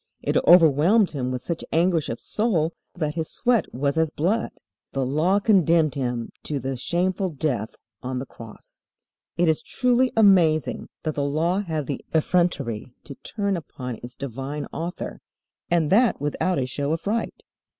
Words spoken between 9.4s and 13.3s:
is truly amazing that the Law had the effrontery to